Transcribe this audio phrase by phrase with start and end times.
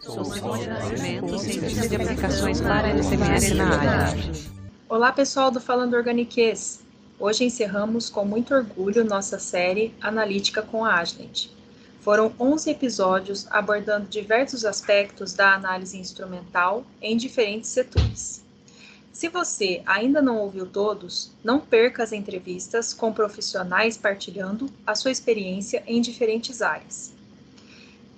[0.00, 0.34] Somos
[1.88, 4.32] de Aplicações para LCMS na área.
[4.88, 6.84] Olá pessoal do Falando Organiquez.
[7.18, 11.46] Hoje encerramos com muito orgulho nossa série Analítica com a Agilent.
[12.00, 18.44] Foram 11 episódios abordando diversos aspectos da análise instrumental em diferentes setores.
[19.12, 25.12] Se você ainda não ouviu todos, não perca as entrevistas com profissionais partilhando a sua
[25.12, 27.14] experiência em diferentes áreas.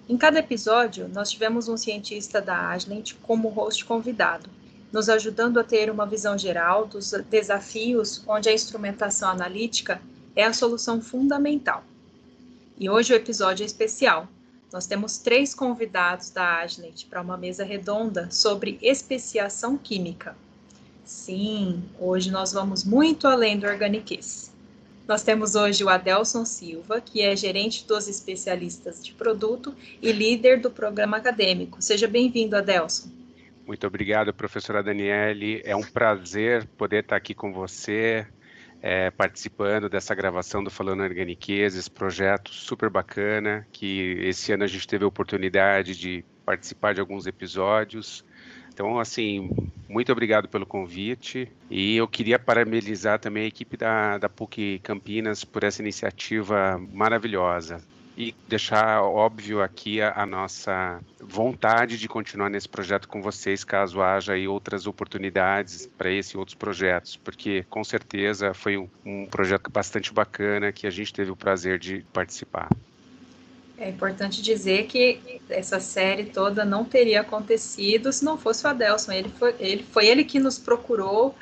[0.09, 4.49] Em cada episódio, nós tivemos um cientista da Agilent como host convidado,
[4.93, 10.01] nos ajudando a ter uma visão geral dos desafios onde a instrumentação analítica
[10.37, 11.83] é a solução fundamental.
[12.79, 14.29] E hoje o episódio é especial.
[14.73, 20.37] Nós temos três convidados da Agilent para uma mesa redonda sobre especiação química.
[21.05, 24.53] Sim, hoje nós vamos muito além do organiquez.
[25.07, 30.61] Nós temos hoje o Adelson Silva, que é gerente dos especialistas de produto e líder
[30.61, 31.81] do programa acadêmico.
[31.81, 33.09] Seja bem-vindo, Adelson.
[33.65, 35.63] Muito obrigado, professora Daniele.
[35.65, 38.27] É um prazer poder estar aqui com você,
[38.83, 44.69] é, participando dessa gravação do Falando Organiquez, esse projeto super bacana, que esse ano a
[44.69, 48.25] gente teve a oportunidade de participar de alguns episódios.
[48.77, 49.49] Então, assim,
[49.89, 55.45] muito obrigado pelo convite e eu queria parabenizar também a equipe da, da PUC Campinas
[55.45, 57.83] por essa iniciativa maravilhosa
[58.19, 64.03] e deixar óbvio aqui a, a, nossa vontade de continuar nesse projeto com vocês, caso
[64.03, 69.25] haja aí outras oportunidades para esse e outros projetos, porque com certeza foi um, um
[69.25, 72.69] projeto bastante bacana que a gente teve o prazer de participar.
[73.79, 79.13] É importante dizer que essa série toda não teria acontecido se não fosse o Adelson.
[79.13, 81.35] Ele foi ele, foi ele que nos procurou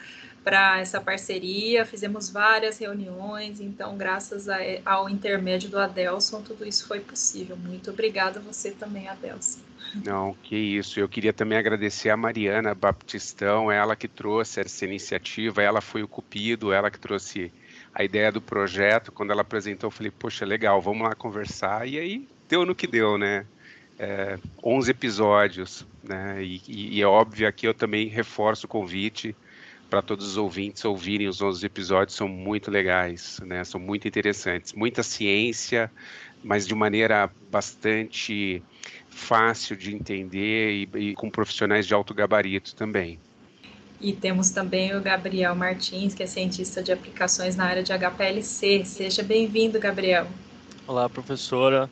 [0.42, 6.86] para essa parceria, fizemos várias reuniões, então, graças a, ao intermédio do Adelson, tudo isso
[6.86, 7.56] foi possível.
[7.56, 9.60] Muito obrigada a você também, Adelson.
[10.05, 11.00] Não, que isso.
[11.00, 16.08] Eu queria também agradecer a Mariana Baptistão, ela que trouxe essa iniciativa, ela foi o
[16.08, 17.50] cupido, ela que trouxe
[17.94, 21.86] a ideia do projeto, quando ela apresentou, eu falei, poxa, legal, vamos lá conversar.
[21.86, 23.46] E aí deu no que deu, né?
[23.96, 26.42] É, 11 episódios, né?
[26.42, 29.36] E, e, e é óbvio aqui eu também reforço o convite
[29.88, 33.62] para todos os ouvintes ouvirem os 11 episódios, são muito legais, né?
[33.62, 34.72] São muito interessantes.
[34.72, 35.88] Muita ciência,
[36.42, 38.60] mas de maneira bastante
[39.08, 43.20] fácil de entender e, e com profissionais de alto gabarito também.
[44.04, 48.84] E temos também o Gabriel Martins, que é cientista de aplicações na área de HPLC.
[48.84, 50.26] Seja bem-vindo, Gabriel.
[50.86, 51.88] Olá, professora.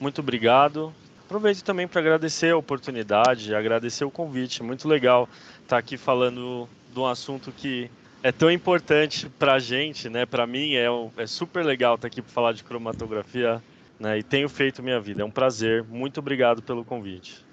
[0.00, 0.94] Muito obrigado.
[1.26, 4.62] Aproveito também para agradecer a oportunidade, agradecer o convite.
[4.62, 5.28] Muito legal
[5.62, 7.90] estar aqui falando de um assunto que
[8.22, 10.24] é tão importante para a gente, né?
[10.24, 10.86] Para mim é,
[11.18, 13.62] é super legal estar aqui para falar de cromatografia,
[14.00, 14.18] né?
[14.18, 15.20] E tenho feito minha vida.
[15.20, 15.84] É um prazer.
[15.84, 17.44] Muito obrigado pelo convite.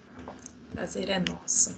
[0.71, 1.77] Prazer é nosso.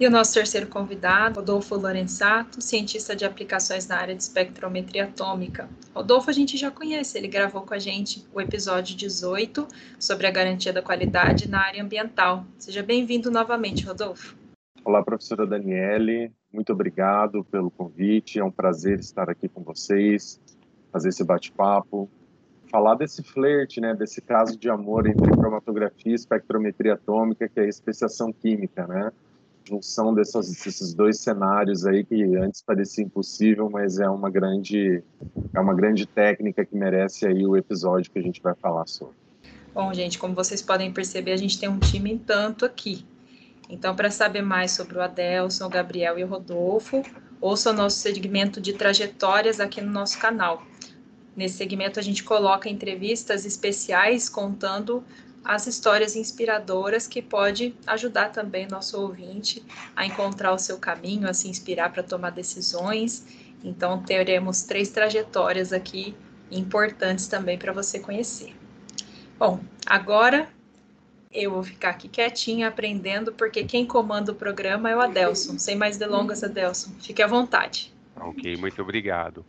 [0.00, 5.68] E o nosso terceiro convidado, Rodolfo Lorenzato, cientista de aplicações na área de espectrometria atômica.
[5.94, 9.68] Rodolfo a gente já conhece, ele gravou com a gente o episódio 18
[9.98, 12.46] sobre a garantia da qualidade na área ambiental.
[12.56, 14.34] Seja bem-vindo novamente, Rodolfo.
[14.82, 20.40] Olá, professora Daniele, muito obrigado pelo convite, é um prazer estar aqui com vocês,
[20.90, 22.08] fazer esse bate-papo,
[22.70, 27.64] falar desse flerte, né, desse caso de amor entre cromatografia e espectrometria atômica, que é
[27.64, 29.12] a especiação química, né?
[29.64, 35.02] Junção dessas, desses dois cenários aí que antes parecia impossível, mas é uma grande
[35.54, 39.14] é uma grande técnica que merece aí o episódio que a gente vai falar sobre.
[39.72, 43.04] Bom, gente, como vocês podem perceber, a gente tem um time em tanto aqui.
[43.68, 47.02] Então, para saber mais sobre o Adelson, o Gabriel e o Rodolfo,
[47.40, 50.62] ouça o nosso segmento de trajetórias aqui no nosso canal.
[51.36, 55.04] Nesse segmento, a gente coloca entrevistas especiais contando
[55.44, 59.64] as histórias inspiradoras que pode ajudar também nosso ouvinte
[59.96, 63.26] a encontrar o seu caminho, a se inspirar para tomar decisões.
[63.64, 66.14] Então teremos três trajetórias aqui
[66.50, 68.54] importantes também para você conhecer.
[69.38, 70.48] Bom, agora
[71.32, 75.58] eu vou ficar aqui quietinha aprendendo, porque quem comanda o programa é o Adelson.
[75.58, 76.90] Sem mais delongas, Adelson.
[77.00, 77.94] Fique à vontade.
[78.16, 79.44] Ok, muito obrigado.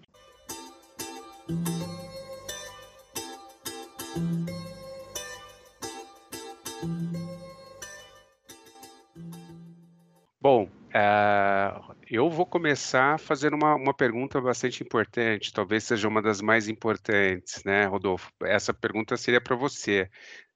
[10.41, 16.41] Bom, uh, eu vou começar fazendo uma, uma pergunta bastante importante, talvez seja uma das
[16.41, 18.31] mais importantes, né, Rodolfo?
[18.41, 20.09] Essa pergunta seria para você.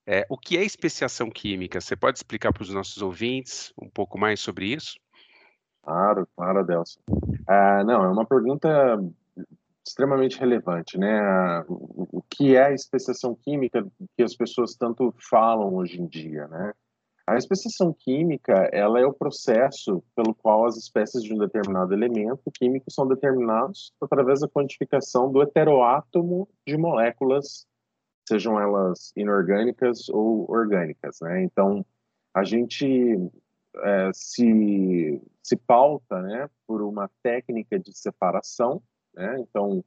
[0.07, 1.79] É, o que é especiação química?
[1.79, 4.99] Você pode explicar para os nossos ouvintes um pouco mais sobre isso?
[5.83, 6.99] Claro, claro, Adelson.
[7.07, 8.99] Uh, não, é uma pergunta
[9.85, 11.61] extremamente relevante, né?
[11.67, 13.85] O, o que é a especiação química
[14.17, 16.73] que as pessoas tanto falam hoje em dia, né?
[17.27, 22.51] A especiação química, ela é o processo pelo qual as espécies de um determinado elemento
[22.51, 27.65] químico são determinados através da quantificação do heteroátomo de moléculas,
[28.27, 31.43] sejam elas inorgânicas ou orgânicas, né?
[31.43, 31.83] Então,
[32.31, 33.17] a gente
[33.77, 38.83] é, se, se pauta, né, por uma técnica de separação,
[39.15, 39.39] né?
[39.39, 39.83] Então,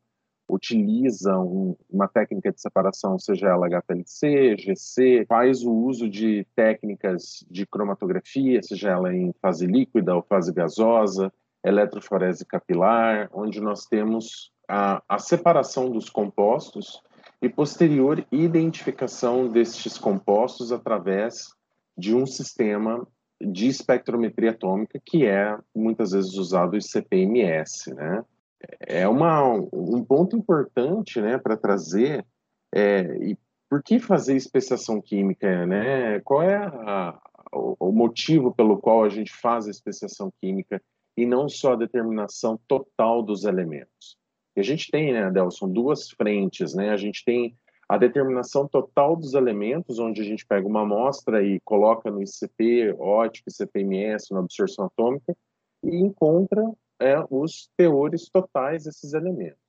[0.48, 7.44] utiliza um, uma técnica de separação, seja ela HPLC, GC, faz o uso de técnicas
[7.50, 14.52] de cromatografia, seja ela em fase líquida ou fase gasosa, eletroforese capilar, onde nós temos
[14.66, 17.02] a, a separação dos compostos
[17.40, 21.52] e posterior identificação destes compostos através
[21.96, 23.06] de um sistema
[23.40, 28.24] de espectrometria atômica que é muitas vezes usado o CPMS, né?
[28.80, 32.24] É uma, um ponto importante né, para trazer.
[32.74, 33.38] É, e
[33.68, 35.66] por que fazer especiação química?
[35.66, 36.20] Né?
[36.20, 37.18] Qual é a,
[37.52, 40.82] o, o, motivo pelo qual a gente faz a especiação química
[41.16, 44.16] e não só a determinação total dos elementos?
[44.56, 46.74] E a gente tem, né, Adelson, duas frentes.
[46.74, 46.90] Né?
[46.90, 47.56] A gente tem
[47.88, 52.94] a determinação total dos elementos, onde a gente pega uma amostra e coloca no ICP
[52.98, 55.34] ótico, ICP-MS, na absorção atômica,
[55.82, 56.62] e encontra
[57.00, 59.60] é, os teores totais desses elementos.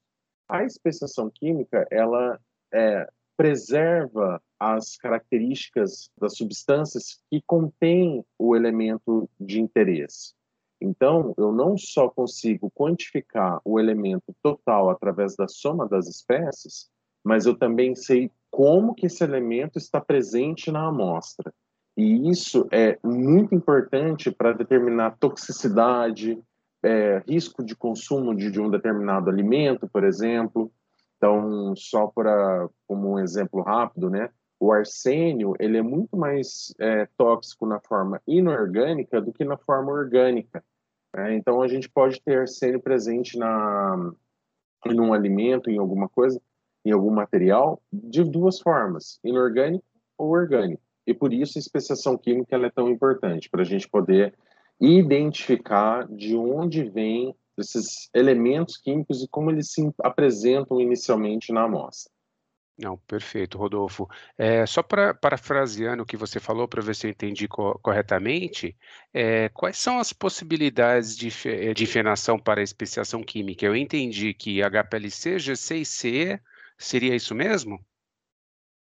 [0.48, 2.40] A especiação química, ela
[2.74, 10.34] é, preserva as características das substâncias que contêm o elemento de interesse.
[10.82, 16.90] Então, eu não só consigo quantificar o elemento total através da soma das espécies,
[17.24, 21.54] mas eu também sei como que esse elemento está presente na amostra.
[21.98, 26.42] E isso é muito importante para determinar toxicidade,
[26.84, 30.72] é, risco de consumo de, de, um determinado alimento, por exemplo.
[31.18, 34.30] Então, só para como um exemplo rápido, né?
[34.60, 39.92] O arsênio ele é muito mais é, tóxico na forma inorgânica do que na forma
[39.92, 40.64] orgânica.
[41.16, 41.36] Né?
[41.36, 44.12] Então, a gente pode ter arsênio presente na
[44.86, 46.42] em um alimento, em alguma coisa,
[46.86, 49.84] em algum material, de duas formas, inorgânico
[50.18, 50.82] ou orgânico.
[51.06, 54.34] E por isso a especiação química é tão importante, para a gente poder
[54.80, 62.12] identificar de onde vêm esses elementos químicos e como eles se apresentam inicialmente na amostra.
[62.82, 64.08] Não, perfeito, Rodolfo.
[64.38, 68.74] É, só para parafraseando o que você falou, para ver se eu entendi co corretamente,
[69.14, 71.30] é, quais são as possibilidades de
[71.74, 73.66] diferenciação para a especiação química?
[73.66, 76.42] Eu entendi que HPLC, GC e C
[76.78, 77.84] seria isso mesmo?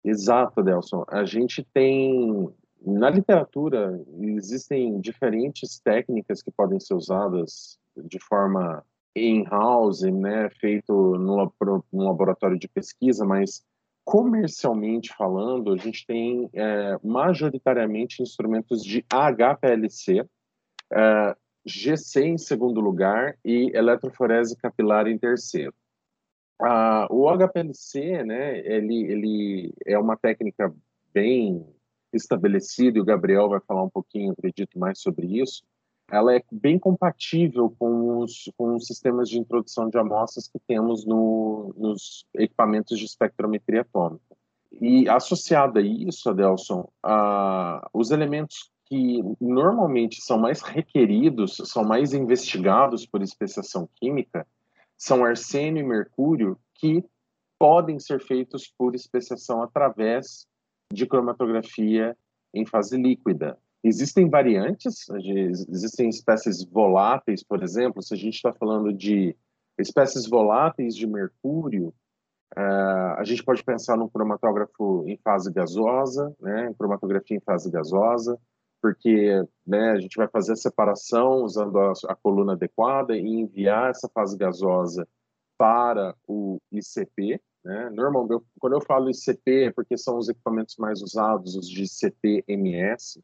[0.04, 1.06] Exato, Delson.
[1.08, 2.54] A gente tem
[2.86, 8.84] na literatura, existem diferentes técnicas que podem ser usadas de forma
[9.16, 11.52] in-house, né, feito no,
[11.92, 13.64] laboratório de pesquisa, mas
[14.04, 20.28] comercialmente falando, a gente tem é, majoritariamente instrumentos de HPLC,
[20.92, 21.36] é,
[21.66, 25.74] GC em segundo lugar e eletroforese capilar em terceiro.
[26.62, 30.74] Ah, o HPLC, né, ele, ele é uma técnica
[31.12, 31.66] bem
[32.16, 35.64] estabelecido, e o Gabriel vai falar um pouquinho, acredito, mais sobre isso,
[36.12, 41.06] ela é bem compatível com os, com os sistemas de introdução de amostras que temos
[41.06, 44.36] no, nos equipamentos de espectrometria atômica.
[44.80, 52.13] E associada a isso, Adelson, a, os elementos que normalmente são mais requeridos, são mais
[52.13, 54.46] investigados por especiação química,
[54.96, 57.04] são arsênio e mercúrio, que
[57.58, 60.46] podem ser feitos por especiação através
[60.92, 62.15] de cromatografia
[62.54, 63.58] em fase líquida.
[63.84, 65.08] Existem variantes,
[65.70, 69.36] existem espécies voláteis, por exemplo, se a gente está falando de
[69.77, 71.94] espécies voláteis de mercúrio,
[72.58, 77.70] uh, a gente pode pensar no cromatógrafo em fase gasosa, né, em cromatografia em fase
[77.70, 78.39] gasosa,
[78.82, 83.92] porque né, a gente vai fazer a separação usando a, a coluna adequada e enviar
[83.92, 85.08] essa fase gasosa
[85.58, 87.89] para o ICP, né?
[87.89, 93.24] Normalmente, quando eu falo ICP, é porque são os equipamentos mais usados, os de CP-MS,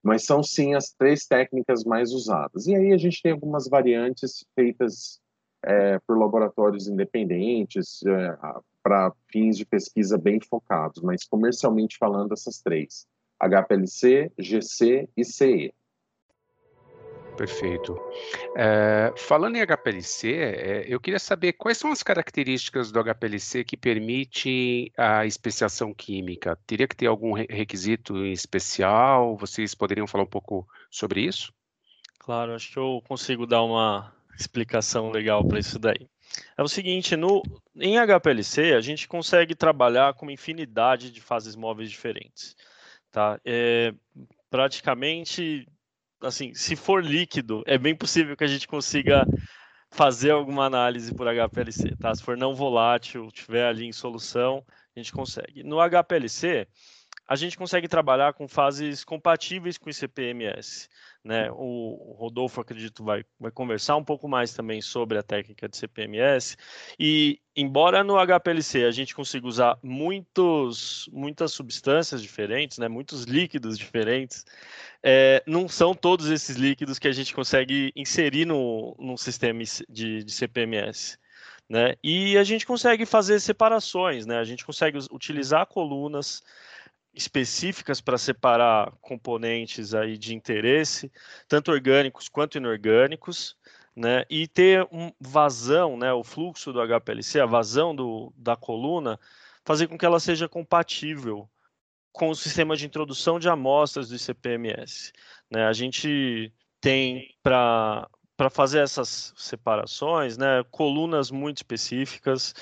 [0.00, 2.66] mas são sim as três técnicas mais usadas.
[2.66, 5.20] E aí a gente tem algumas variantes feitas
[5.64, 8.38] é, por laboratórios independentes, é,
[8.82, 13.06] para fins de pesquisa bem focados, mas comercialmente falando, essas três:
[13.40, 15.74] HPLC, GC e CE.
[17.36, 17.96] Perfeito.
[18.56, 23.76] É, falando em HPLC, é, eu queria saber quais são as características do HPLC que
[23.76, 26.58] permite a especiação química.
[26.66, 29.36] Teria que ter algum requisito especial?
[29.36, 31.52] Vocês poderiam falar um pouco sobre isso?
[32.18, 36.06] Claro, acho que eu consigo dar uma explicação legal para isso daí.
[36.56, 37.42] É o seguinte, no,
[37.76, 42.56] em HPLC a gente consegue trabalhar com uma infinidade de fases móveis diferentes.
[43.10, 43.40] Tá?
[43.44, 43.92] É,
[44.50, 45.66] praticamente,
[46.22, 49.26] assim, se for líquido, é bem possível que a gente consiga
[49.90, 52.14] fazer alguma análise por HPLC, tá?
[52.14, 54.64] Se for não volátil, tiver ali em solução,
[54.96, 55.62] a gente consegue.
[55.62, 56.66] No HPLC,
[57.28, 60.88] a gente consegue trabalhar com fases compatíveis com o ICP-MS.
[61.24, 61.48] Né?
[61.52, 66.56] O Rodolfo, acredito, vai, vai conversar um pouco mais também sobre a técnica de CPMS.
[66.98, 72.88] E, embora no HPLC a gente consiga usar muitos, muitas substâncias diferentes, né?
[72.88, 74.44] muitos líquidos diferentes,
[75.00, 80.24] é, não são todos esses líquidos que a gente consegue inserir no, no sistema de,
[80.24, 81.18] de CPMS.
[81.68, 81.94] Né?
[82.02, 84.38] E a gente consegue fazer separações, né?
[84.38, 86.42] a gente consegue utilizar colunas
[87.14, 91.12] específicas para separar componentes aí de interesse,
[91.46, 93.56] tanto orgânicos quanto inorgânicos,
[93.94, 94.24] né?
[94.30, 96.12] E ter um vazão, né?
[96.12, 99.20] O fluxo do HPLC, a vazão do, da coluna,
[99.64, 101.48] fazer com que ela seja compatível
[102.12, 105.12] com o sistema de introdução de amostras do ICP-MS.
[105.50, 105.64] Né?
[105.66, 108.08] A gente tem para
[108.42, 112.52] para fazer essas separações, né, colunas muito específicas,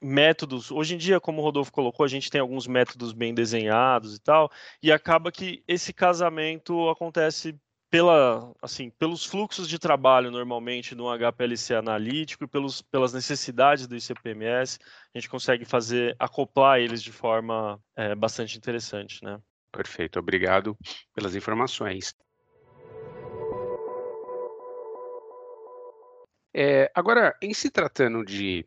[0.00, 0.70] métodos.
[0.70, 4.20] Hoje em dia, como o Rodolfo colocou, a gente tem alguns métodos bem desenhados e
[4.20, 4.48] tal,
[4.80, 7.58] e acaba que esse casamento acontece
[7.90, 13.96] pela, assim, pelos fluxos de trabalho normalmente no HPLC analítico e pelos, pelas necessidades do
[13.96, 14.78] ICPMS,
[15.12, 19.40] a gente consegue fazer acoplar eles de forma é, bastante interessante, né?
[19.72, 20.78] Perfeito, obrigado
[21.12, 22.14] pelas informações.
[26.54, 28.64] É, agora, em se tratando de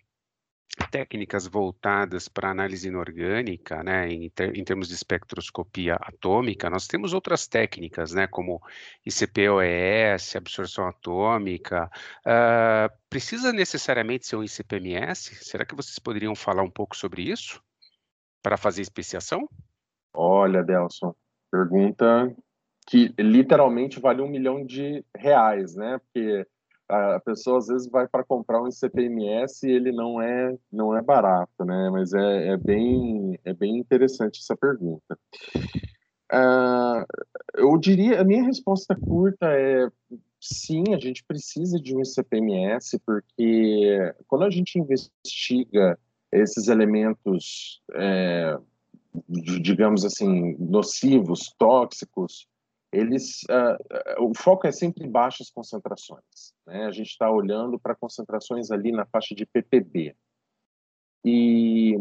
[0.91, 7.13] técnicas voltadas para análise inorgânica, né, em, ter, em, termos de espectroscopia atômica, nós temos
[7.13, 8.61] outras técnicas, né, como
[9.05, 11.89] ICP-OES, absorção atômica.
[12.19, 15.35] Uh, precisa necessariamente ser um ICP-MS?
[15.43, 17.61] Será que vocês poderiam falar um pouco sobre isso
[18.43, 19.49] para fazer especiação?
[20.13, 21.15] Olha, Delson,
[21.49, 22.35] pergunta
[22.87, 25.99] que literalmente vale um milhão de reais, né?
[25.99, 26.47] Porque
[26.89, 31.01] a pessoa às vezes vai para comprar um CPMS e ele não é não é
[31.01, 31.89] barato, né?
[31.89, 35.17] Mas é, é bem é bem interessante essa pergunta.
[36.31, 37.05] Uh,
[37.55, 39.89] eu diria a minha resposta curta é
[40.39, 45.97] sim, a gente precisa de um CPMS porque quando a gente investiga
[46.31, 48.57] esses elementos, é,
[49.61, 52.47] digamos assim, nocivos, tóxicos
[52.97, 56.53] eles uh, o foco é sempre em baixas concentrações.
[56.65, 56.85] Né?
[56.85, 60.15] A gente está olhando para concentrações ali na faixa de ppb.
[61.23, 61.95] E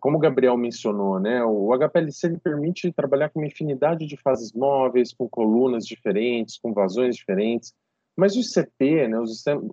[0.00, 4.52] como o Gabriel mencionou, né, o HPLC ele permite trabalhar com uma infinidade de fases
[4.52, 7.72] móveis, com colunas diferentes, com vazões diferentes.
[8.16, 9.18] Mas o ICP, né,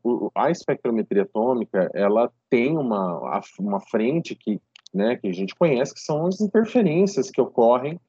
[0.03, 4.59] o, a espectrometria atômica, ela tem uma, uma frente que,
[4.93, 7.99] né, que a gente conhece, que são as interferências que ocorrem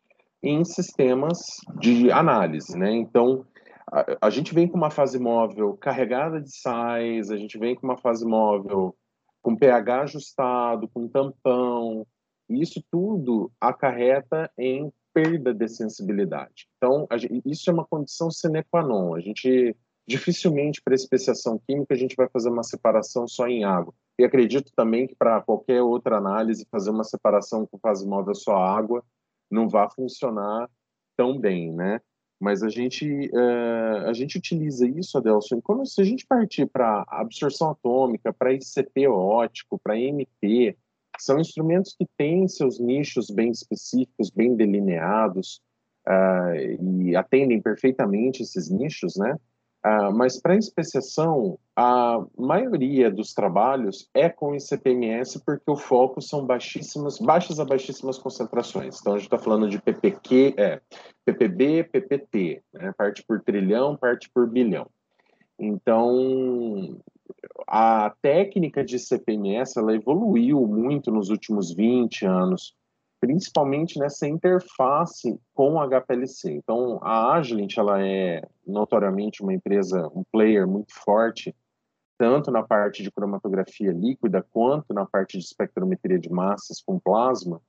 [0.43, 2.91] em sistemas de análise, né?
[2.93, 3.47] Então,
[3.91, 7.87] a, a, gente vem com uma fase móvel carregada de sais, a gente vem com
[7.87, 8.97] uma fase móvel
[9.41, 12.07] com pH ajustado, com tampão,
[12.49, 16.69] e isso tudo acarreta em perda de sensibilidade.
[16.77, 17.07] Então,
[17.45, 19.15] isso é uma condição sine qua non.
[19.15, 23.95] A gente dificilmente para especiação química a gente vai fazer uma separação só em água.
[24.19, 28.57] E acredito também que para qualquer outra análise fazer uma separação com fase móvel só
[28.57, 29.05] água
[29.53, 30.69] não vá funcionar
[31.17, 32.01] tão bem, né?
[32.41, 37.05] Mas a gente, uh, a gente utiliza isso, Adelson, quando se a gente partir para
[37.07, 40.77] absorção atômica, para ICP ótico, para MP,
[41.21, 45.61] são instrumentos que têm seus nichos bem específicos, bem delineados,
[46.09, 49.37] uh, e atendem perfeitamente esses nichos, né?
[49.85, 56.47] Uh, mas para especiação, a maioria dos trabalhos é com ICP-MS porque o foco são
[56.47, 59.01] baixíssimas, baixas a baixíssimas concentrações.
[59.01, 60.81] Então a gente está falando de PPQ, é,
[61.25, 62.93] PPB, PPT, né?
[62.97, 64.87] parte por trilhão, parte por bilhão.
[65.59, 67.01] Então
[67.67, 72.73] a técnica de ICP-MS ela evoluiu muito nos últimos 20 anos
[73.23, 76.51] principalmente nessa interface com o HPLC.
[76.51, 81.55] Então, a Agilent ela é notoriamente uma empresa, um player muito forte,
[82.19, 87.63] tanto na parte de cromatografia líquida quanto na parte de espectrometria de massas com plasma,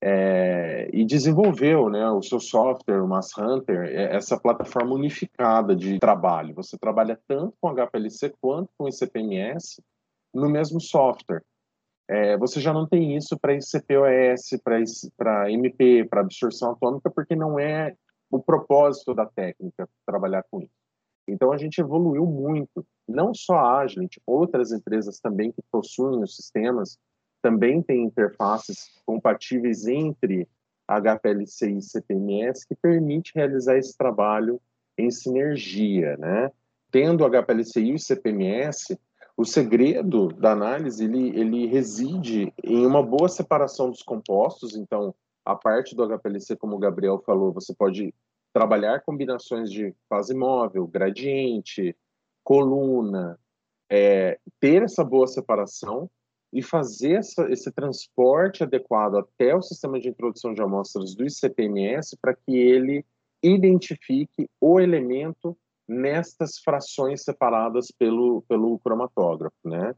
[0.00, 5.98] é, e desenvolveu né, o seu software, o Mass Hunter, é, essa plataforma unificada de
[5.98, 6.54] trabalho.
[6.54, 9.82] Você trabalha tanto com HPLC quanto com ICP-MS
[10.32, 11.42] no mesmo software.
[12.12, 14.60] É, você já não tem isso para ICP-OS,
[15.16, 17.96] para MP, para absorção atômica, porque não é
[18.30, 20.74] o propósito da técnica trabalhar com isso.
[21.26, 26.36] Então a gente evoluiu muito, não só a Agilent, outras empresas também que possuem os
[26.36, 26.98] sistemas
[27.40, 30.46] também têm interfaces compatíveis entre
[30.86, 34.60] HPLC e CPMS que permite realizar esse trabalho
[34.98, 36.50] em sinergia, né?
[36.90, 39.00] Tendo HPLC e CPMS,
[39.42, 44.76] o segredo da análise ele, ele reside em uma boa separação dos compostos.
[44.76, 45.12] Então,
[45.44, 48.14] a parte do HPLC, como o Gabriel falou, você pode
[48.52, 51.96] trabalhar combinações de fase móvel, gradiente,
[52.44, 53.36] coluna,
[53.90, 56.08] é, ter essa boa separação
[56.52, 62.16] e fazer essa, esse transporte adequado até o sistema de introdução de amostras do ICPMS
[62.20, 63.04] para que ele
[63.42, 65.56] identifique o elemento
[65.92, 69.94] nestas frações separadas pelo, pelo cromatógrafo, né?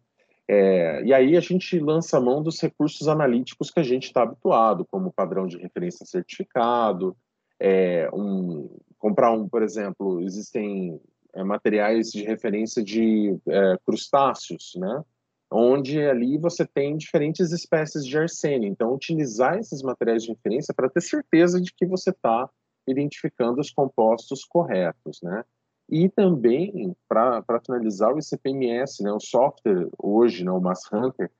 [0.46, 4.22] É, e aí a gente lança a mão dos recursos analíticos que a gente está
[4.22, 7.16] habituado, como padrão de referência certificado,
[7.58, 11.00] é, um, comprar um, por exemplo, existem
[11.32, 15.02] é, materiais de referência de é, crustáceos, né?
[15.50, 18.68] Onde ali você tem diferentes espécies de arsênio.
[18.68, 22.50] Então, utilizar esses materiais de referência para ter certeza de que você está
[22.86, 25.44] identificando os compostos corretos, né?
[25.88, 31.30] E também, para finalizar, o ICP-MS, né, o software hoje, né, o Mass Hunter,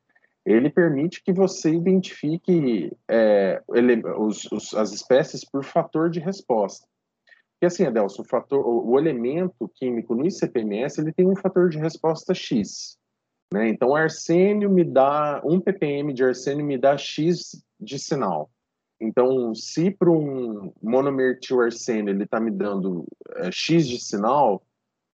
[0.45, 6.87] ele permite que você identifique é, ele, os, os, as espécies por fator de resposta.
[7.53, 11.71] Porque assim, Adelson, o, fator, o, o, elemento químico no ICP-MS ele tem um fator
[11.71, 12.99] de resposta X.
[13.53, 13.69] Né?
[13.69, 18.51] Então, arsênio me dá, um ppm de arsênio me dá X de sinal.
[19.01, 23.05] Então, se para um monomertilarsênio ele está me dando
[23.37, 24.63] é, X de sinal,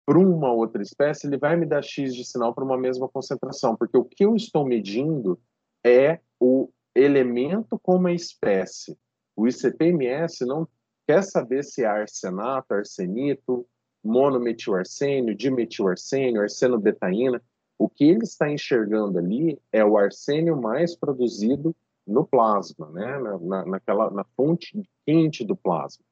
[0.06, 3.76] para uma outra espécie ele vai me dar X de sinal para uma mesma concentração,
[3.76, 5.40] porque o que eu estou medindo
[5.84, 8.99] é o elemento como a espécie.
[9.37, 10.68] O ICP-MS não
[11.06, 13.66] quer saber se é arsenato, arsenito,
[14.04, 17.42] monometilarsênio, dimetilarsênio, arsenobetaína.
[17.78, 21.75] O que ele está enxergando ali é o arsênio mais produzido
[22.11, 23.19] no plasma, né?
[23.43, 26.05] Na, naquela, na fonte quente do plasma.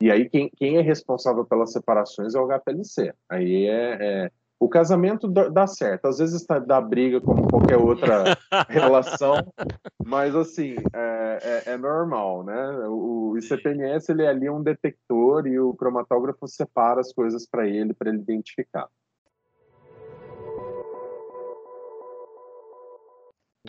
[0.00, 3.14] E aí quem, quem é responsável pelas separações é o HPLC.
[3.30, 4.30] Aí é, é
[4.62, 6.06] o casamento dá certo.
[6.06, 9.34] Às vezes tá, dá briga como qualquer outra relação,
[10.04, 12.70] mas assim é, é, é, normal, né?
[12.86, 17.92] O, o ele é ali um detector e o cromatógrafo separa as coisas para ele
[17.92, 18.88] para ele identificar.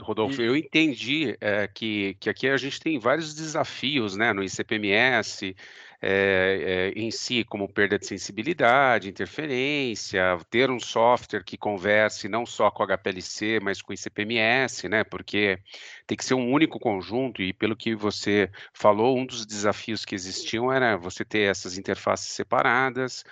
[0.02, 5.56] Rodolfo, eu entendi é, que, que aqui a gente tem vários desafios né, no ICPMS,
[6.02, 12.46] é, é, em si, como perda de sensibilidade, interferência, ter um software que converse não
[12.46, 15.04] só com HPLC, mas com ICPMS, né?
[15.06, 15.60] Porque
[16.06, 20.16] tem que ser um único conjunto, e pelo que você falou, um dos desafios que
[20.16, 23.24] existiam era você ter essas interfaces separadas.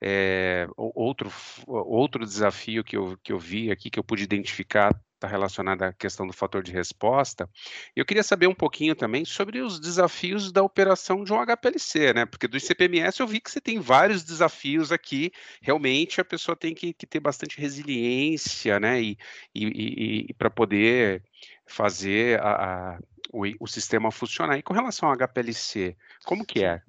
[0.00, 1.32] É, outro,
[1.66, 5.92] outro desafio que eu, que eu vi aqui, que eu pude identificar está relacionada à
[5.92, 7.48] questão do fator de resposta.
[7.94, 12.26] Eu queria saber um pouquinho também sobre os desafios da operação de um HPLC, né?
[12.26, 15.30] Porque do ICPMS eu vi que você tem vários desafios aqui.
[15.60, 19.00] Realmente a pessoa tem que, que ter bastante resiliência, né?
[19.00, 19.18] E,
[19.54, 21.22] e, e, e para poder
[21.66, 22.98] fazer a, a,
[23.32, 24.58] o, o sistema funcionar.
[24.58, 26.82] E com relação ao HPLC, como que é?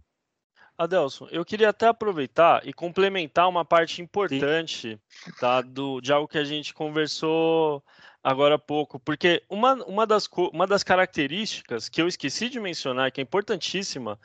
[0.82, 5.00] Adelson, eu queria até aproveitar e complementar uma parte importante
[5.40, 7.84] tá, do, de algo que a gente conversou
[8.24, 13.12] agora há pouco, porque uma, uma, das, uma das características que eu esqueci de mencionar,
[13.12, 14.20] que é importantíssima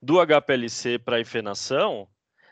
[0.00, 2.08] do HPLC para a efenação,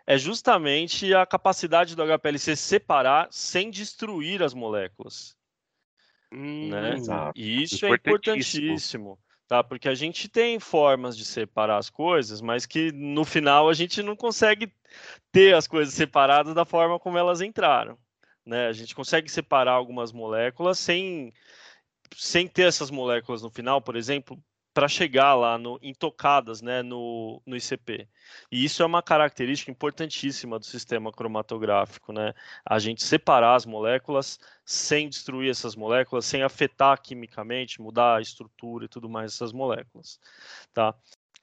[0.06, 5.36] é justamente a capacidade do HPLC separar sem destruir as moléculas.
[6.32, 6.96] Hum, né?
[7.34, 9.62] E isso é importantíssimo, tá?
[9.62, 14.02] Porque a gente tem formas de separar as coisas, mas que no final a gente
[14.02, 14.72] não consegue
[15.32, 17.96] ter as coisas separadas da forma como elas entraram.
[18.44, 18.66] Né?
[18.66, 21.32] A gente consegue separar algumas moléculas sem,
[22.16, 24.38] sem ter essas moléculas no final, por exemplo,
[24.74, 28.08] para chegar lá no, intocadas né, no, no ICP.
[28.50, 32.34] E isso é uma característica importantíssima do sistema cromatográfico, né?
[32.66, 38.86] A gente separar as moléculas sem destruir essas moléculas, sem afetar quimicamente, mudar a estrutura
[38.86, 40.18] e tudo mais dessas moléculas,
[40.72, 40.92] tá?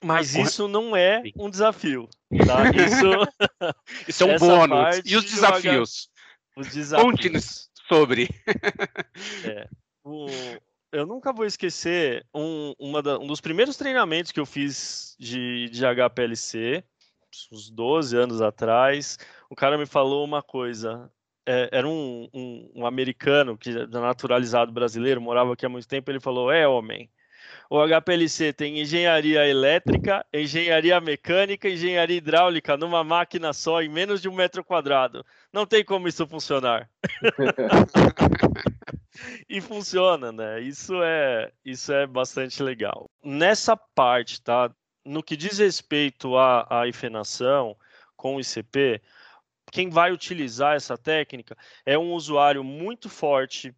[0.04, 2.08] Mas isso não é um desafio,
[2.44, 2.64] tá?
[2.74, 5.00] Isso, isso é um bônus.
[5.04, 6.10] E os desafios?
[6.56, 7.10] Os desafios.
[7.10, 8.28] Conte-nos sobre.
[9.44, 9.68] é,
[10.04, 10.26] o,
[10.92, 15.82] eu nunca vou esquecer um, da, um, dos primeiros treinamentos que eu fiz de, de
[15.86, 16.84] HPLC,
[17.50, 19.18] uns 12 anos atrás.
[19.48, 21.10] O cara me falou uma coisa.
[21.46, 26.10] É, era um, um, um, americano que naturalizado brasileiro, morava aqui há muito tempo.
[26.10, 27.10] Ele falou: É, homem,
[27.72, 34.28] o HPLC tem engenharia elétrica, engenharia mecânica, engenharia hidráulica numa máquina só em menos de
[34.28, 35.24] um metro quadrado.
[35.50, 36.90] Não tem como isso funcionar.
[39.48, 40.60] e funciona, né?
[40.60, 43.10] Isso é, isso é bastante legal.
[43.24, 44.70] Nessa parte, tá?
[45.02, 46.82] No que diz respeito à, à
[48.14, 49.00] com o ICP,
[49.70, 51.56] quem vai utilizar essa técnica
[51.86, 53.74] é um usuário muito forte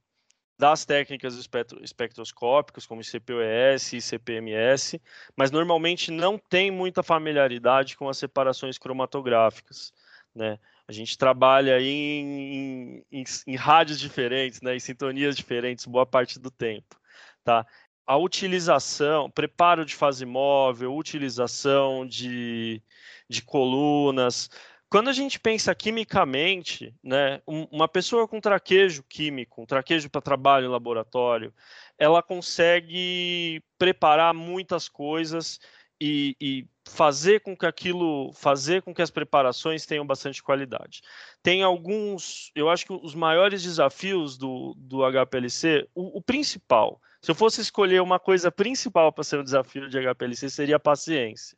[0.58, 1.34] das técnicas
[1.82, 5.00] espectroscópicas, como ICP-OES e ICP-MS,
[5.36, 9.92] mas normalmente não tem muita familiaridade com as separações cromatográficas.
[10.34, 10.58] Né?
[10.86, 14.76] A gente trabalha em, em, em, rádios diferentes, né?
[14.76, 16.96] em sintonias diferentes, boa parte do tempo.
[17.42, 17.66] Tá?
[18.06, 22.82] A utilização, preparo de fase móvel, utilização de,
[23.28, 24.50] de colunas,
[24.88, 30.66] quando a gente pensa quimicamente, né, uma pessoa com traquejo químico, um traquejo para trabalho
[30.66, 31.52] em laboratório,
[31.98, 35.58] ela consegue preparar muitas coisas
[36.00, 41.00] e, e, fazer com que aquilo, fazer com que as preparações tenham bastante qualidade.
[41.42, 47.30] Tem alguns, eu acho que os maiores desafios do, do HPLC, o, o principal, se
[47.30, 51.56] eu fosse escolher uma coisa principal para ser um desafio de HPLC, seria a paciência,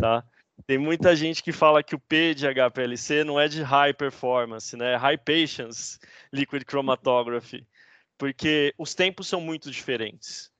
[0.00, 0.24] tá?
[0.66, 4.76] Tem muita gente que fala que o P de HPLC não é de high performance,
[4.76, 4.96] né?
[4.96, 5.98] High patience
[6.32, 7.66] liquid chromatography,
[8.16, 10.52] porque os tempos são muito diferentes.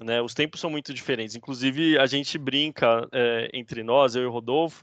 [0.00, 1.36] Né, os tempos são muito diferentes.
[1.36, 4.82] Inclusive, a gente brinca é, entre nós, eu e o Rodolfo,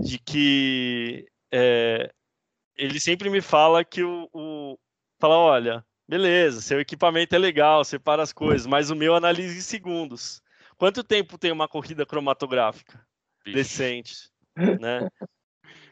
[0.00, 2.10] de que é,
[2.76, 4.78] ele sempre me fala que o, o,
[5.20, 9.60] fala, olha, beleza, seu equipamento é legal, separa as coisas, mas o meu analisa em
[9.60, 10.42] segundos.
[10.76, 13.06] Quanto tempo tem uma corrida cromatográfica?
[13.52, 15.08] Decente, né?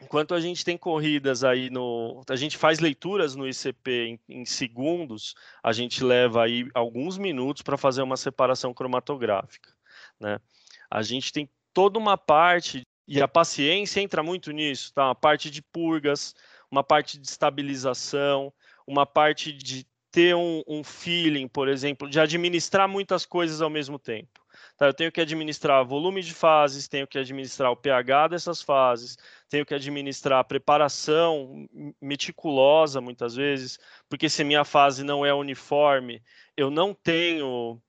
[0.01, 2.21] Enquanto a gente tem corridas aí no.
[2.29, 7.63] A gente faz leituras no ICP em, em segundos, a gente leva aí alguns minutos
[7.63, 9.73] para fazer uma separação cromatográfica.
[10.19, 10.39] Né?
[10.89, 15.05] A gente tem toda uma parte, e a paciência entra muito nisso, tá?
[15.05, 16.35] Uma parte de purgas,
[16.69, 18.53] uma parte de estabilização,
[18.87, 23.99] uma parte de ter um, um feeling, por exemplo, de administrar muitas coisas ao mesmo
[23.99, 24.44] tempo.
[24.77, 29.17] Tá, eu tenho que administrar volume de fases, tenho que administrar o pH dessas fases,
[29.47, 31.65] tenho que administrar a preparação
[32.01, 36.21] meticulosa, muitas vezes, porque se minha fase não é uniforme,
[36.57, 37.81] eu não tenho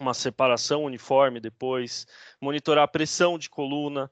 [0.00, 2.06] uma separação uniforme depois,
[2.40, 4.10] monitorar a pressão de coluna.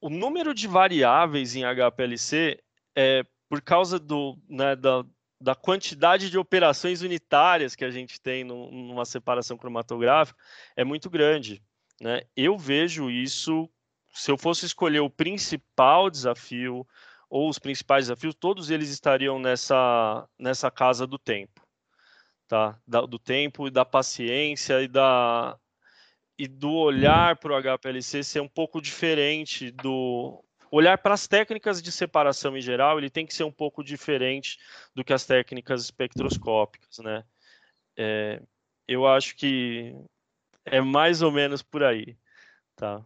[0.00, 2.60] O número de variáveis em HPLC
[2.96, 5.04] é por causa do, né, da,
[5.40, 10.38] da quantidade de operações unitárias que a gente tem no, numa separação cromatográfica
[10.76, 11.62] é muito grande.
[12.00, 12.22] Né?
[12.36, 13.68] Eu vejo isso,
[14.12, 16.86] se eu fosse escolher o principal desafio
[17.30, 21.66] ou os principais desafios, todos eles estariam nessa, nessa casa do tempo.
[22.48, 22.78] Tá?
[22.86, 25.58] Da, do tempo e da paciência e da
[26.38, 31.82] e do olhar para o HPLC ser um pouco diferente do olhar para as técnicas
[31.82, 34.58] de separação em geral, ele tem que ser um pouco diferente
[34.94, 37.24] do que as técnicas espectroscópicas, né?
[37.96, 38.42] É,
[38.86, 39.94] eu acho que
[40.64, 42.16] é mais ou menos por aí,
[42.76, 43.04] tá?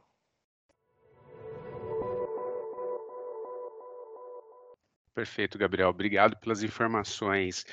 [5.14, 5.90] Perfeito, Gabriel.
[5.90, 7.66] Obrigado pelas informações.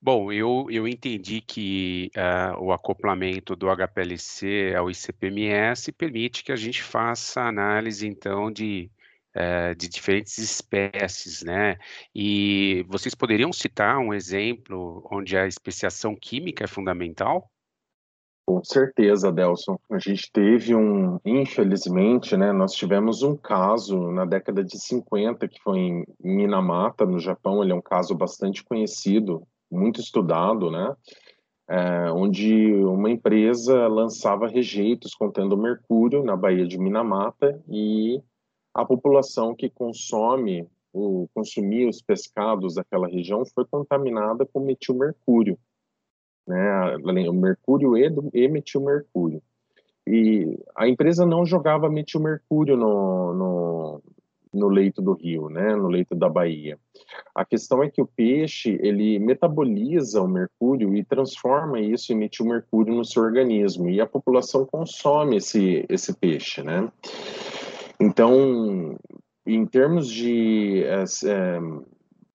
[0.00, 6.56] Bom, eu, eu entendi que uh, o acoplamento do HPLC ao ICP-MS permite que a
[6.56, 8.90] gente faça análise, então, de
[9.36, 11.76] uh, de diferentes espécies, né?
[12.14, 17.50] E vocês poderiam citar um exemplo onde a especiação química é fundamental?
[18.44, 19.78] Com certeza, Delson.
[19.90, 25.60] A gente teve um, infelizmente, né, nós tivemos um caso na década de 50 que
[25.62, 27.62] foi em Minamata, no Japão.
[27.62, 30.94] Ele é um caso bastante conhecido, muito estudado, né?
[31.68, 38.20] É, onde uma empresa lançava rejeitos contendo mercúrio na Baía de Minamata e
[38.74, 45.58] a população que consome o consumia os pescados daquela região foi contaminada com metilmercúrio,
[46.46, 46.96] né?
[46.96, 49.42] O mercúrio e, e metilmercúrio.
[50.06, 54.02] E a empresa não jogava metilmercúrio no, no,
[54.52, 55.74] no leito do rio, né?
[55.74, 56.78] No leito da Bahia.
[57.34, 62.94] A questão é que o peixe ele metaboliza o mercúrio e transforma isso em metilmercúrio
[62.94, 66.90] no seu organismo e a população consome esse esse peixe, né?
[68.04, 68.98] Então,
[69.46, 71.04] em termos de, é,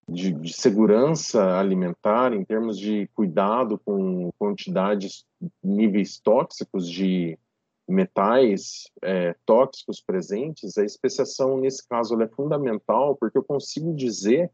[0.07, 5.25] de, de, segurança alimentar, em termos de cuidado com quantidades,
[5.61, 7.37] níveis tóxicos de
[7.85, 14.49] metais é, tóxicos presentes, a especiação, nesse caso, é fundamental, porque eu consigo dizer,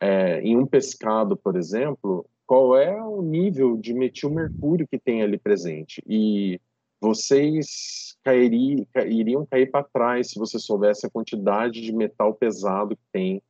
[0.00, 5.36] é, em um pescado, por exemplo, qual é o nível de metilmercúrio que tem ali
[5.36, 6.02] presente.
[6.06, 6.58] E
[7.00, 13.02] vocês cairiam, iriam cair para trás se você soubesse a quantidade de metal pesado que
[13.12, 13.42] tem.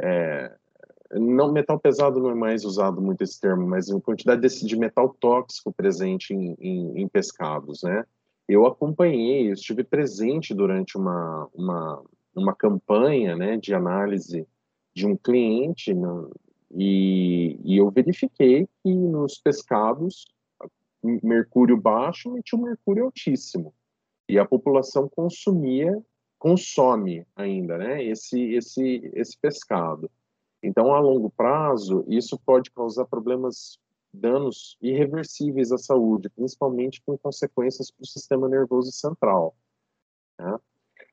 [0.00, 0.54] É,
[1.12, 4.76] não metal pesado não é mais usado muito esse termo, mas a quantidade desse, de
[4.76, 8.04] metal tóxico presente em, em, em pescados, né?
[8.48, 12.02] Eu acompanhei, eu estive presente durante uma, uma,
[12.34, 14.46] uma campanha né, de análise
[14.94, 16.08] de um cliente né,
[16.74, 20.26] e, e eu verifiquei que nos pescados
[21.02, 23.74] mercúrio baixo e tinha um mercúrio altíssimo.
[24.28, 26.00] E a população consumia,
[26.38, 30.10] consome ainda, né, esse, esse, esse pescado.
[30.62, 33.78] Então, a longo prazo, isso pode causar problemas,
[34.14, 39.56] danos irreversíveis à saúde, principalmente com consequências para o sistema nervoso central.
[40.38, 40.56] Né?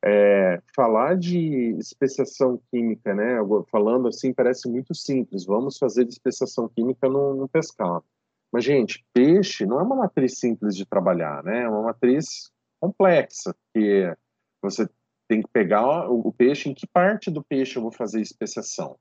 [0.05, 3.37] É, falar de especiação química, né,
[3.69, 5.45] falando assim, parece muito simples.
[5.45, 8.05] Vamos fazer especiação química no, no pescado.
[8.51, 11.63] Mas, gente, peixe não é uma matriz simples de trabalhar, né?
[11.63, 14.13] É uma matriz complexa, que
[14.61, 14.87] você
[15.27, 18.97] tem que pegar o, peixe, em que parte do peixe eu vou fazer especiação.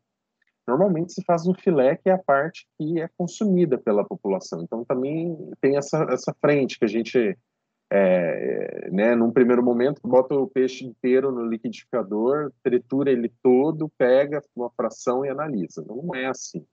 [0.67, 4.63] Normalmente se faz no filé, que é a parte que é consumida pela população.
[4.63, 7.39] Então também tem essa, essa frente que a gente,
[7.91, 14.43] é, né, num primeiro momento, bota o peixe inteiro no liquidificador, tritura ele todo, pega
[14.55, 15.83] uma fração e analisa.
[15.89, 16.67] Não é assim.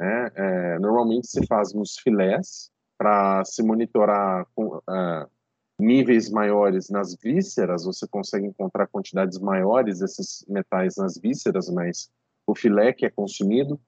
[0.00, 0.30] Né?
[0.34, 5.30] É, normalmente se faz nos filés para se monitorar com, uh,
[5.78, 12.10] níveis maiores nas vísceras, você consegue encontrar quantidades maiores desses metais nas vísceras, mas
[12.46, 13.78] o filé que é consumido,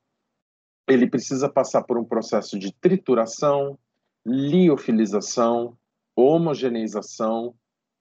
[0.86, 3.78] ele precisa passar por um processo de trituração,
[4.26, 5.78] liofilização,
[6.14, 7.54] homogeneização,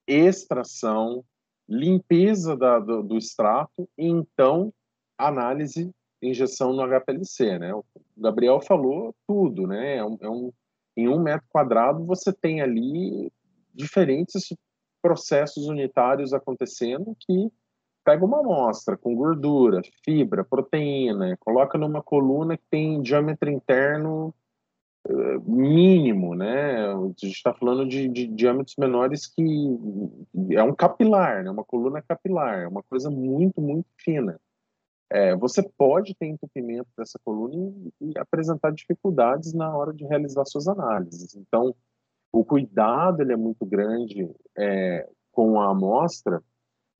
[0.06, 1.24] extração,
[1.66, 4.70] limpeza da, do, do extrato e então
[5.16, 5.90] análise
[6.22, 7.74] injeção no HPLC, né?
[7.74, 7.84] O
[8.16, 9.96] Gabriel falou tudo, né?
[9.96, 10.52] É um, é um,
[10.96, 13.30] em um metro quadrado você tem ali
[13.74, 14.54] diferentes
[15.02, 17.50] processos unitários acontecendo que
[18.04, 24.34] pega uma amostra com gordura, fibra, proteína, coloca numa coluna que tem diâmetro interno
[25.08, 26.86] uh, mínimo, né?
[26.86, 29.42] A gente está falando de, de, diâmetros menores que
[30.50, 31.50] é um capilar, né?
[31.50, 34.38] Uma coluna capilar, é uma coisa muito, muito fina
[35.12, 37.54] é, você pode ter entupimento dessa coluna
[38.00, 41.34] e, e, apresentar dificuldades na hora de realizar suas análises.
[41.34, 41.74] Então,
[42.32, 46.42] o cuidado ele é muito grande é, com a amostra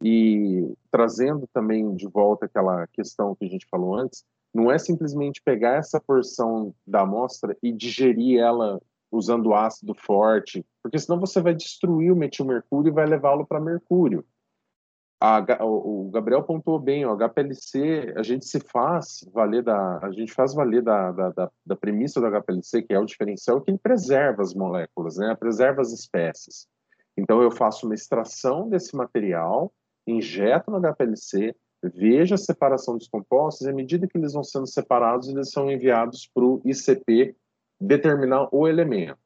[0.05, 4.23] e trazendo também de volta aquela questão que a gente falou antes,
[4.53, 8.79] não é simplesmente pegar essa porção da amostra e digerir ela
[9.11, 14.23] usando ácido forte, porque senão você vai destruir o metilmercúrio e vai levá-lo para mercúrio
[15.25, 20.33] a, o Gabriel pontuou bem, o HPLC, a gente se faz valer da, a gente
[20.33, 23.79] faz valer da, da, da, da premissa do HPLC, que é o diferencial, que ele
[23.79, 26.67] preserva as moléculas, né, preserva as espécies.
[27.17, 29.73] Então eu faço uma extração desse material,
[30.09, 31.55] injeto no HPLC,
[31.85, 35.71] vejo a separação dos compostos, e à medida que eles vão sendo separados, eles são
[35.71, 37.37] enviados para o ICP
[37.81, 39.19] determinar o elemento.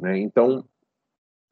[0.00, 0.18] Né?
[0.18, 0.64] Então,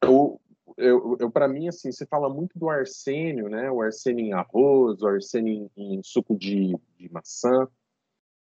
[0.03, 0.39] o,
[0.77, 3.71] eu, eu para mim, assim, você fala muito do arsênio, né?
[3.71, 7.67] O arsênio em arroz, o arsênio em, em suco de, de maçã.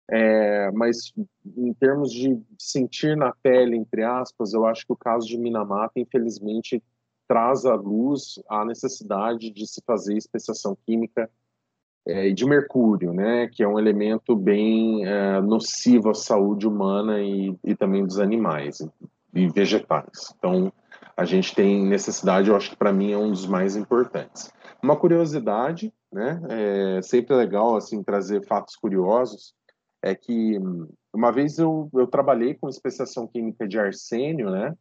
[0.10, 1.13] É, mas
[1.57, 5.99] em termos de sentir na pele, entre aspas, eu acho que o caso de Minamata,
[5.99, 6.84] infelizmente,
[7.27, 11.29] traz à luz a necessidade de se fazer especiação química
[12.05, 17.55] é, de mercúrio, né, que é um elemento bem é, nocivo à saúde humana e,
[17.63, 18.86] e também dos animais
[19.34, 20.34] e vegetais.
[20.38, 20.73] Então,
[21.21, 24.51] a gente tem necessidade, eu acho que para mim é um dos mais importantes.
[24.81, 29.53] Uma curiosidade, né, é sempre legal assim trazer fatos curiosos,
[30.01, 30.57] é que
[31.13, 34.75] uma vez eu, eu trabalhei com especiação química de arsênio, né,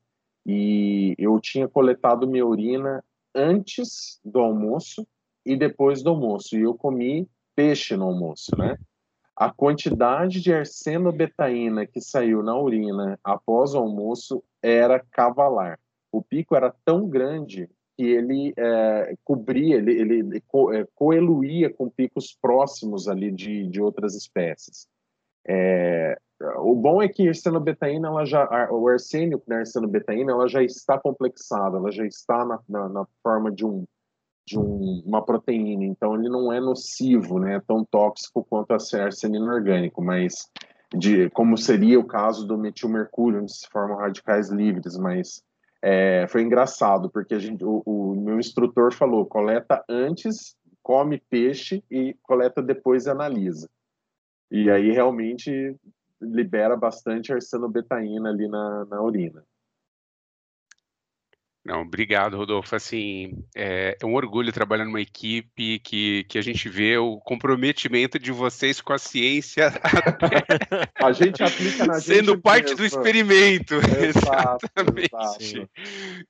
[0.46, 5.07] e eu tinha coletado minha urina antes do almoço
[5.44, 8.79] e depois do almoço, e eu comi peixe no almoço, né?
[9.37, 15.79] A quantidade de arsenobetaína que saiu na urina após o almoço era cavalar
[16.12, 21.90] o pico era tão grande que ele é, cobria, ele, ele co, é, coeluía com
[21.90, 24.88] picos próximos ali de, de outras espécies.
[25.46, 26.18] É,
[26.59, 30.99] o bom é que a arsenobetaína, ela já, o arsênio na arsenobetaína, ela já está
[30.99, 33.85] complexada, ela já está na, na, na forma de, um,
[34.46, 39.53] de um, uma proteína, então ele não é nocivo, né, tão tóxico quanto a arsenina
[39.53, 40.49] orgânico, mas
[40.96, 45.42] de, como seria o caso do metilmercúrio, onde se formam radicais livres, mas
[45.83, 51.83] é, foi engraçado, porque a gente, o, o, meu instrutor falou: coleta antes, come peixe
[51.90, 53.69] e coleta depois e analisa.
[54.51, 55.77] E aí realmente
[56.21, 59.43] libera bastante arsenobetaína ali na, na urina.
[61.70, 62.74] Não, obrigado, Rodolfo.
[62.74, 68.18] Assim, é, é, um orgulho trabalhar numa equipe que, que a gente vê o comprometimento
[68.18, 69.70] de vocês com a ciência.
[71.00, 72.76] a gente aplica na Sendo gente parte mesmo.
[72.78, 73.74] do experimento.
[74.02, 75.11] Exato, Exatamente.
[75.14, 75.70] exato.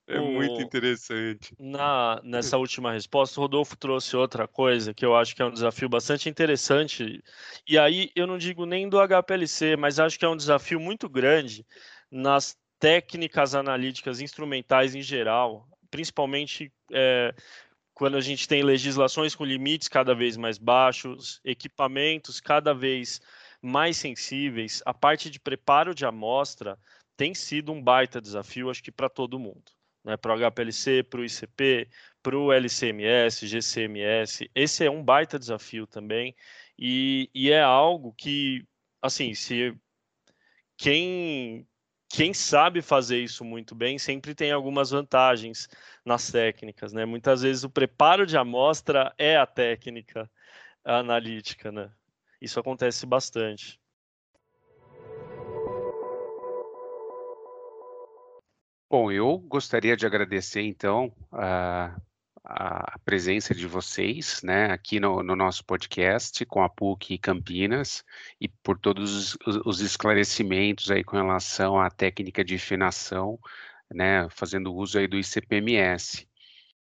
[0.07, 1.55] É O- muito interessante.
[1.59, 5.51] Na, nessa última resposta, o Rodolfo trouxe outra coisa que eu acho que é um
[5.53, 7.25] desafio bastante interessante.
[7.67, 11.09] E aí eu não digo nem do HPLC, mas acho que é um desafio muito
[11.09, 11.65] grande
[12.11, 17.33] nas técnicas analíticas instrumentais em geral, principalmente é,
[17.95, 23.21] quando a gente tem legislações com limites cada vez mais baixos, equipamentos cada vez
[23.63, 24.83] mais sensíveis.
[24.85, 26.79] A parte de preparo de amostra
[27.17, 29.71] tem sido um baita desafio, acho que para todo mundo
[30.05, 31.89] né, para o HPLC, para o ICP,
[32.23, 34.51] para o LCMS, GCMS.
[34.55, 36.35] Esse é um baita desafio também
[36.79, 38.65] e, e é algo que,
[39.03, 39.75] assim, se
[40.77, 41.67] quem
[42.13, 45.69] quem sabe fazer isso muito bem sempre tem algumas vantagens
[46.05, 47.05] nas técnicas, né?
[47.05, 50.29] Muitas vezes o preparo de amostra é a técnica
[50.85, 51.89] analítica, né?
[52.43, 53.81] Isso acontece bastante.
[58.91, 61.97] Bom, eu gostaria de agradecer, então, a,
[62.45, 68.05] a presença de vocês, né, aqui no, no nosso podcast com a PUC Campinas
[68.41, 73.39] e por todos os, os esclarecimentos aí com relação à técnica de finação,
[73.91, 76.27] né, fazendo uso aí do ICPMS.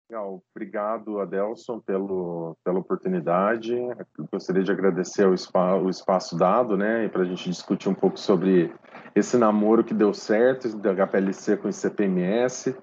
[0.09, 3.73] Legal, obrigado, Adelson, pelo, pela oportunidade.
[3.73, 7.93] Eu gostaria de agradecer o, spa, o espaço dado, né, para a gente discutir um
[7.93, 8.73] pouco sobre
[9.15, 12.75] esse namoro que deu certo da HPLC com o CPMS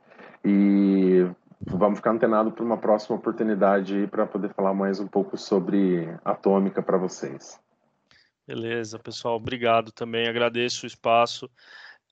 [0.45, 1.27] e
[1.61, 6.83] vamos ficar antenados para uma próxima oportunidade para poder falar mais um pouco sobre atômica
[6.83, 7.61] para vocês.
[8.47, 11.51] Beleza, pessoal, obrigado também, agradeço o espaço,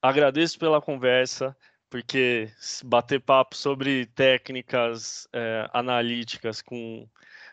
[0.03, 1.57] agradeço pela conversa,
[1.89, 2.51] porque
[2.85, 7.09] bater papo sobre técnicas é, analíticas com,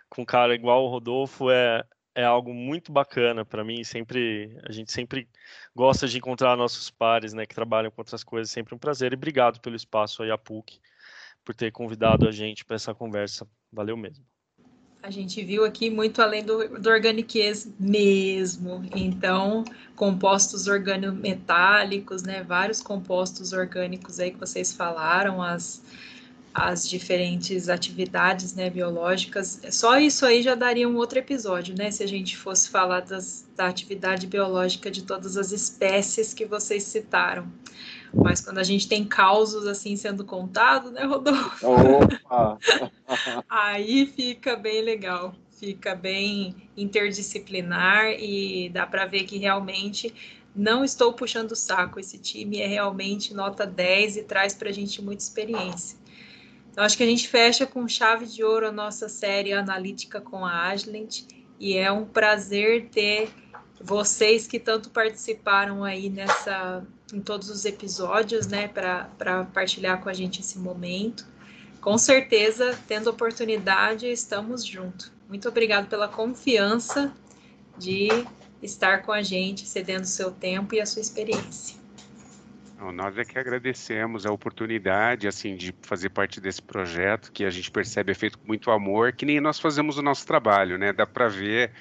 [0.10, 3.84] com um cara igual o Rodolfo é, é algo muito bacana para mim.
[3.84, 5.29] Sempre a gente sempre
[5.73, 8.51] gosta de encontrar nossos pares, né, que trabalham com outras coisas.
[8.51, 10.79] Sempre um prazer e obrigado pelo espaço aí a PUC
[11.43, 13.47] por ter convidado a gente para essa conversa.
[13.71, 14.25] Valeu mesmo.
[15.03, 18.89] A gente viu aqui muito além do, do organiquez mesmo.
[18.95, 19.65] Então,
[19.97, 22.41] compostos organometálicos, né?
[22.41, 25.84] Vários compostos orgânicos aí que vocês falaram, as,
[26.53, 29.60] as diferentes atividades né, biológicas.
[29.71, 31.91] Só isso aí já daria um outro episódio, né?
[31.91, 36.84] Se a gente fosse falar das, da atividade biológica de todas as espécies que vocês
[36.84, 37.51] citaram.
[38.13, 41.67] Mas quando a gente tem causos assim sendo contados, né, Rodolfo?
[41.67, 42.60] Opa!
[43.49, 50.13] Aí fica bem legal, fica bem interdisciplinar e dá para ver que realmente
[50.56, 51.99] não estou puxando o saco.
[51.99, 55.97] Esse time é realmente nota 10 e traz para a gente muita experiência.
[56.71, 60.45] Então, acho que a gente fecha com chave de ouro a nossa série analítica com
[60.45, 61.21] a Agilent
[61.60, 63.30] e é um prazer ter
[63.80, 70.13] vocês que tanto participaram aí nessa em todos os episódios, né, para partilhar com a
[70.13, 71.26] gente esse momento.
[71.80, 75.12] Com certeza, tendo oportunidade, estamos juntos.
[75.30, 77.13] Muito obrigado pela confiança
[77.78, 78.10] de
[78.62, 81.82] estar com a gente, cedendo seu tempo e a sua experiência.
[82.93, 87.71] Nós é que agradecemos a oportunidade, assim, de fazer parte desse projeto que a gente
[87.71, 90.91] percebe é feito com muito amor, que nem nós fazemos o nosso trabalho, né?
[90.91, 91.71] Dá para ver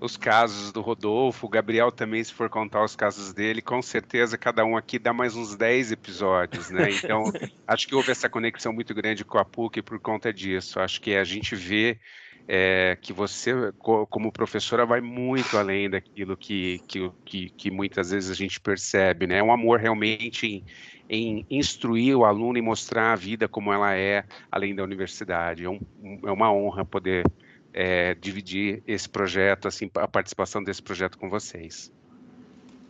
[0.00, 4.38] os casos do Rodolfo, o Gabriel também, se for contar os casos dele, com certeza
[4.38, 6.90] cada um aqui dá mais uns 10 episódios, né?
[6.90, 7.24] Então,
[7.66, 10.78] acho que houve essa conexão muito grande com a PUC por conta disso.
[10.78, 11.98] Acho que a gente vê
[12.46, 18.30] é, que você, como professora, vai muito além daquilo que, que, que, que, muitas vezes
[18.30, 19.38] a gente percebe, né?
[19.38, 20.64] É um amor realmente em,
[21.10, 25.64] em, instruir o aluno e mostrar a vida como ela é, além da universidade.
[25.64, 25.80] É, um,
[26.24, 27.24] é uma honra poder
[27.80, 31.92] é, dividir esse projeto, assim, a participação desse projeto com vocês.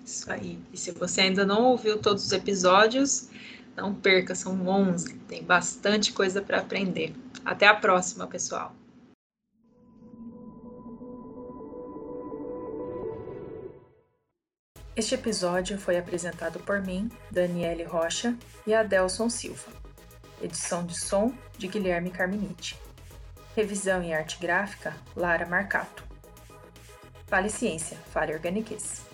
[0.03, 0.59] Isso aí.
[0.73, 3.29] E se você ainda não ouviu todos os episódios,
[3.77, 5.15] não perca, são 11.
[5.29, 7.15] Tem bastante coisa para aprender.
[7.45, 8.75] Até a próxima, pessoal.
[14.97, 18.35] Este episódio foi apresentado por mim, Daniele Rocha
[18.67, 19.71] e Adelson Silva.
[20.43, 22.88] Edição de som de Guilherme Carminiti.
[23.59, 26.05] Revisão e arte gráfica, Lara Marcato.
[27.27, 29.08] Fale Ciência, Fale Organiques.